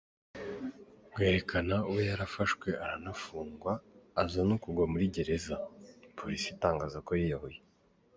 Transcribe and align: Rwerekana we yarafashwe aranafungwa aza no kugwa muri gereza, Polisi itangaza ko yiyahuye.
Rwerekana 1.13 1.75
we 1.93 2.01
yarafashwe 2.09 2.69
aranafungwa 2.83 3.71
aza 4.21 4.41
no 4.49 4.55
kugwa 4.63 4.85
muri 4.91 5.05
gereza, 5.15 5.55
Polisi 6.17 6.47
itangaza 6.55 6.97
ko 7.07 7.11
yiyahuye. 7.19 7.59